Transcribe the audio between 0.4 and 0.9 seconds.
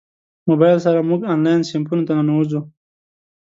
موبایل